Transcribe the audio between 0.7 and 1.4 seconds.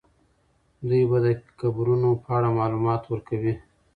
دوی به د